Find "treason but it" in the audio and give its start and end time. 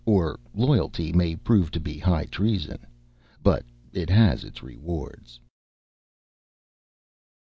2.25-4.09